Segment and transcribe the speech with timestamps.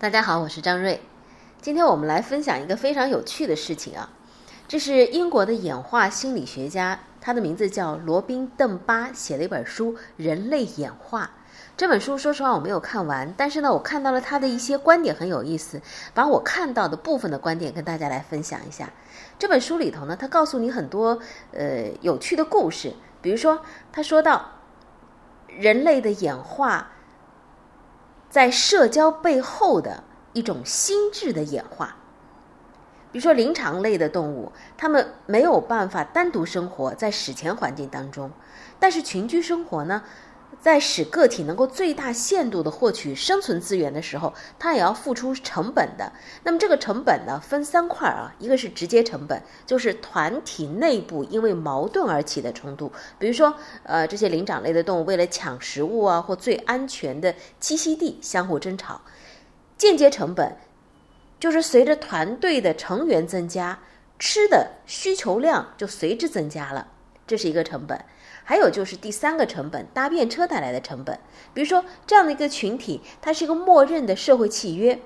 [0.00, 1.00] 大家好，我是张瑞。
[1.60, 4.10] 今天我们来分享一个非常有趣的事情啊，
[4.68, 11.24] 这是英国的演化心理学家，他的名字叫罗宾·邓巴，写了一本书《人类演化》。
[11.76, 15.82] 这本书说实话我没有看完，但是呢，我看到了他的一些观点很有意思，
[16.14, 18.90] 把我看到的部分的观点跟大家来分享一下。
[19.36, 21.18] 这本书里头呢，他告诉你很多
[21.50, 24.52] 呃有趣的故事，比如说他说到
[25.48, 26.92] 人类的演化。
[28.30, 31.96] 在社交背后的一种心智的演化，
[33.10, 38.30] 比如说灵长类的动物，它们没有办法单独生活在史前环境当中，
[38.78, 40.02] 但是群居生活呢？
[40.60, 46.12] 在使个体能够最大限度的获取生存资源的时候，它也要付出成本的。
[46.42, 53.54] 那么这个成本呢，分三块啊，一个是直接成本，就是团体内部因为矛盾而起的冲突，比如说，
[53.84, 59.00] 呃，这些灵长类的动物为了抢食物啊，或最安全的栖息地相互争吵。
[59.76, 60.56] 间接成本，
[61.38, 63.78] 就是随着团队的成员增加，
[64.18, 66.88] 吃的需求量就随之增加了，
[67.28, 68.04] 这是一个成本。
[68.42, 71.20] 还有就是第三个成本，搭便车带来的成本。
[71.52, 74.98] 比如说这样的一个群体，它是一个默认的社会契约，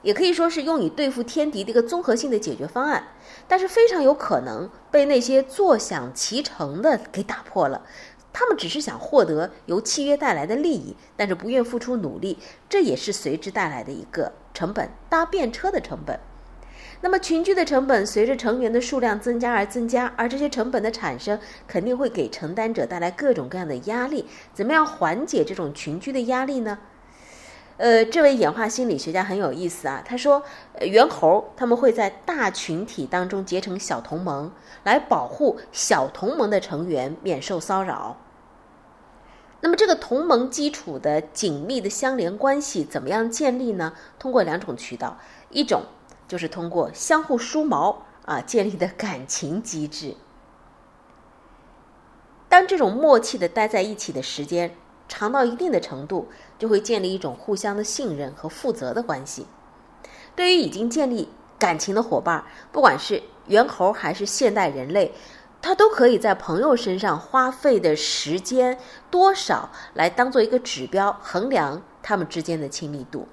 [0.00, 3.08] 也可以说是用以对付天敌的一个综合性的解决方案。
[3.46, 7.84] 但是非常有可能被那些坐享其成的给打破了。
[8.32, 12.38] 他们只是想获得由契约带来的利益，但是不愿付出努力，
[12.70, 16.18] 这也是随之带来的一个成本，搭便车的成本。
[17.00, 24.26] 那么群居的成本随着成员的数量增加而增加，而这些成本的产生肯定会给承担者带来各种各样的压力。
[24.54, 26.78] 怎么样缓解这种群居的压力呢？
[27.78, 30.44] 呃，这位演化心理学家很有意思啊，他说，
[30.82, 34.52] 猿猴他们会在大群体当中结成小同盟，
[34.84, 38.16] 来保护小同盟的成员免受骚扰。
[39.60, 43.94] 那么这个同盟基础的紧密的相连关系怎么样建立呢？
[44.18, 45.18] 通过两种渠道，
[45.50, 45.82] 一种。
[46.32, 50.16] 就是通过相互梳毛啊建立的感情机制。
[52.48, 54.74] 当这种默契的待在一起的时间
[55.06, 59.46] 长到一定的程度，就会建立一种互相的信任和负责的关系。
[60.34, 61.28] 对于已经建立
[61.58, 65.12] 感情的伙伴，不管是猿猴还是现代人类，
[65.60, 68.78] 他都可以在朋友身上花费的时间
[69.10, 73.28] 多少来当做一个指标，衡量他们之间的亲密度。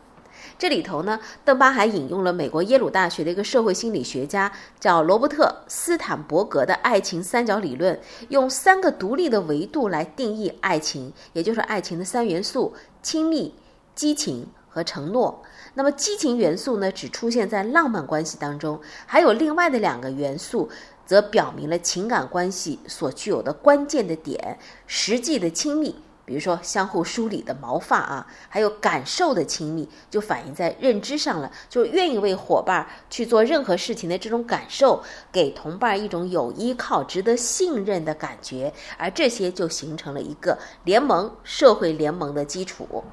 [0.58, 13.56] 这里头呢，邓巴还引用了美国耶鲁大学的一个社会心理学家叫罗伯特斯坦伯格的爱情三角理论，用三个独立的维度来定义爱情，也就是爱情的三元素：亲密、
[13.96, 15.44] 激情和承诺。
[15.76, 20.70] 那么，激情元素呢，只出现在浪漫关系当中，还有另外的两个元素，
[21.06, 24.58] 则表明了情感关系所具有的关键的点：
[24.88, 25.96] 实际的亲密。
[26.30, 35.02] 比如说，相互梳理的毛发啊，还有感受的亲密，就反映在认知上了，就愿意为伙伴去做任何事情的这种感受，
[35.32, 43.04] 给同伴一种有依靠、值得信任的感觉，而这些就形成了一个联盟、社会联盟的基础。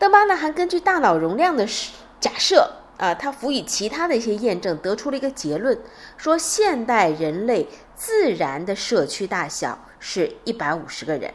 [0.00, 1.64] 邓巴呢，还根据大脑容量的
[2.18, 5.80] 假设啊，他辅以其他的一些验证，得出了一个结论，
[6.16, 11.32] 说现代人类自然的社区大小是一百五十个人。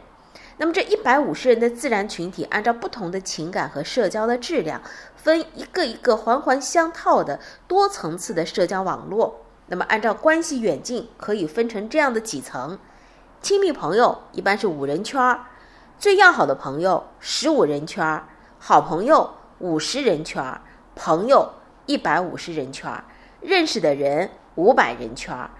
[0.60, 4.82] 那么这一百五十人的自然群体，按照不同的情感和社交的质量，
[5.14, 7.38] 分一个一个环环相套的
[7.68, 9.42] 多层次的社交网络。
[9.68, 12.76] 那么按照关系远近，可以分成这样的几层：
[13.40, 15.46] 亲密朋友一般是五人圈儿，
[15.96, 18.26] 最要好的朋友十五人圈儿，
[18.58, 20.60] 好朋友五十人圈儿，
[20.96, 21.52] 朋友
[21.86, 23.04] 一百五十人圈儿，
[23.40, 25.50] 认识的人五百人圈儿，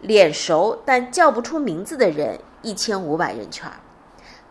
[0.00, 3.76] 脸熟但叫不出名字的人一千五百人圈儿。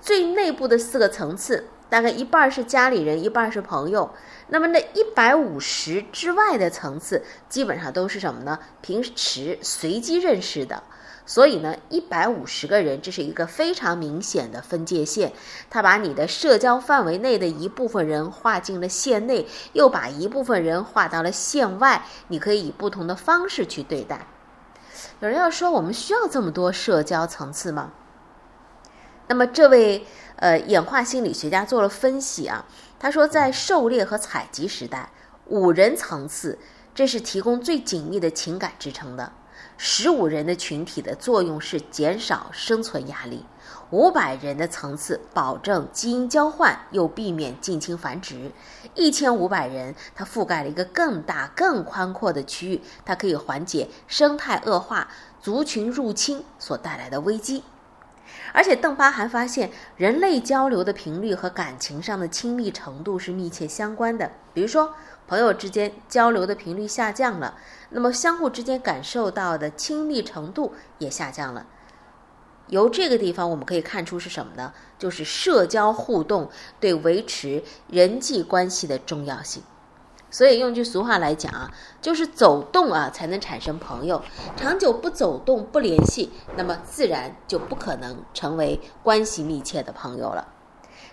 [0.02, 4.12] 最内部的四个层次，大概一半是家里人，一半是朋友。
[4.48, 8.60] 那么那一百五十之外的层次，基本上都是什么呢？
[8.82, 10.84] 平时随机认识的。
[11.26, 15.32] 所以呢，一百五十个人，这是一个非常明显的分界线。
[15.70, 22.04] 他把你的社交范围内的一部分人划进了线内，又把一部分人划到了线外。
[22.30, 24.26] 你可以以不同的方式去对待。
[25.20, 27.92] 有人要说，我们需要这么多社交层次吗？
[29.30, 30.04] 那么，这位
[30.38, 32.66] 呃演化心理学家做了分析啊，
[32.98, 35.12] 他说，在狩猎和采集时代，
[35.46, 36.58] 五人层次
[36.96, 39.32] 这是提供最紧密的情感支撑的；
[39.78, 43.46] 十五人的群体的作用是减少生存压力；
[43.92, 48.52] 五百人的层次保证基因交换又避免近亲繁殖；
[48.96, 55.08] 一千五百人它覆盖了一个更大更宽阔的区域，它可以缓解生态恶化、
[55.40, 57.64] 族群入侵所带来的危机。
[58.54, 64.32] 而且邓巴还发现，人类交流的频率和感情上的亲密程度是密切相关的。
[64.54, 64.94] 比如说，
[65.28, 67.56] 朋友之间交流的频率下降了，
[67.90, 71.66] 那么相互之间感受到的亲密程度也下降了。
[72.68, 74.74] 由这个地方我们可以看出是什么呢？
[74.98, 76.50] 就是社交互动
[76.80, 79.64] 对维持人际关系的重要性。
[80.32, 81.72] 所以用句俗话来讲啊，
[82.02, 84.22] 就是走动啊才能产生朋友。
[84.56, 90.48] 长久不走动不联系，那么自然就不可能成为关系密切的朋友了。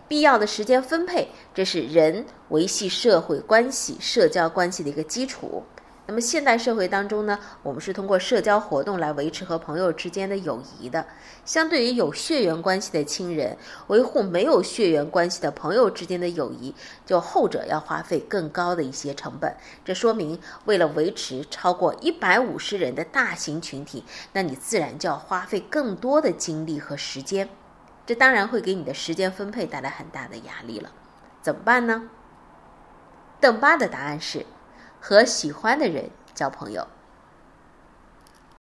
[0.08, 5.64] 必要的时间分配，这是人维系社会关系、社交关系的一个基础。
[6.08, 11.04] 那么现代社会当中呢，我们是通过社交活动来维持和朋友之间的友谊的。
[11.44, 13.58] 相对于有血缘关系的亲人，
[13.88, 16.72] 维护没有血缘关系的朋友之间的友谊，
[17.04, 19.56] 就后者要花费更高的一些成本。
[19.84, 27.48] 这说明，为了维持超过一百五十人的大型群体，那你自然就要花费更多的精力和时间。
[28.06, 30.92] 这当然会给你的时间分配带来很大的压力了。
[31.42, 32.08] 怎么办呢？
[33.40, 34.46] 邓巴的答案是。
[35.08, 36.84] 和喜欢的人交朋友。